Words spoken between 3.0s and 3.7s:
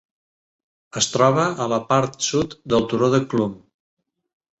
de Chlum.